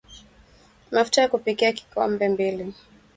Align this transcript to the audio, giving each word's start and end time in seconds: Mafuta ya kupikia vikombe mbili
Mafuta 0.91 1.21
ya 1.21 1.27
kupikia 1.27 1.71
vikombe 1.71 2.29
mbili 2.29 2.73